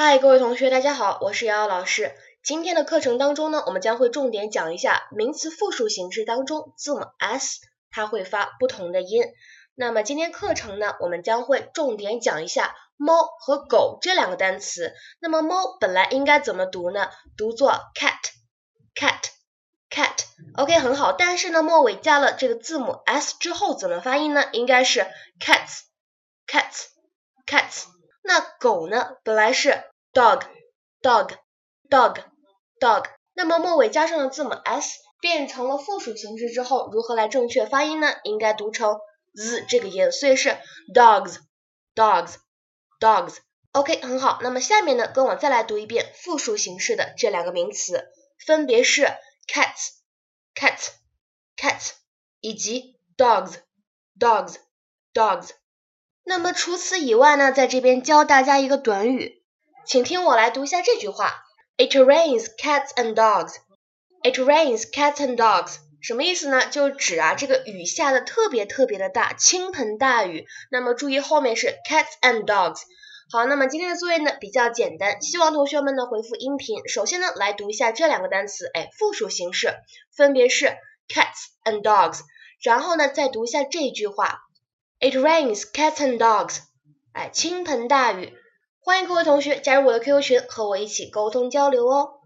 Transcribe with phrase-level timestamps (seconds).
[0.00, 2.14] 嗨，各位同学，大家好，我是瑶瑶老师。
[2.44, 7.58] 今天的课程当中呢，我们将会重点讲一下名词复数形式当中字母 s
[7.90, 9.24] 它会发不同的音。
[9.74, 14.94] 那么今天课程呢，我们将会重点讲一下猫和狗这两个单词。
[15.18, 17.10] 那么猫本来应该怎么读呢？
[17.36, 20.26] 读作 cat，cat，cat。
[20.54, 21.10] OK，很好。
[21.10, 24.44] 但是呢，末尾加了这个字母 s 之后怎么发音呢？
[24.52, 25.04] 应该是
[25.44, 27.86] cats，cats，cats。
[28.28, 38.08] 那狗呢，本来是 dog，dog，dog，dog，那么末尾加上了字母 s，变成了复数形式之后，如何来正确发音呢？
[38.24, 39.00] 应该读成
[39.34, 40.58] z 这个音，所以是
[40.94, 43.38] dogs，dogs，dogs。
[43.72, 44.40] OK，很好。
[44.42, 48.10] 那么下面呢，跟我再来读一遍复数形式的这两个名词，
[48.44, 49.08] 分别是
[49.50, 51.92] cats，cats，cats，
[52.40, 55.48] 以及 dogs，dogs，dogs。
[56.28, 59.42] 那么除此以外呢，在这边教大家一个短语，
[59.86, 61.42] 请听我来读一下这句话
[61.78, 63.54] ：It rains cats and dogs.
[64.22, 65.76] It rains cats and dogs.
[66.02, 66.66] 什么意思呢？
[66.66, 70.44] 就指啊，这个雨下的特别特别的大，倾盆大雨。
[70.70, 72.82] 那么注意后面是 cats and dogs。
[73.32, 76.86] 好，那么今天的作业呢比较简单，希望同学们呢回复音频。
[76.90, 79.74] 首先呢来读一下这两个单词，哎，复数形式
[80.14, 80.66] 分别是
[81.08, 82.20] cats and dogs。
[82.62, 84.42] 然后呢再读一下这句话。
[85.00, 86.58] It rains cats and dogs，
[87.12, 88.36] 哎，倾盆大雨。
[88.80, 92.17] 欢迎各位同学加入我的 QQ 群，和我一起沟通交流哦。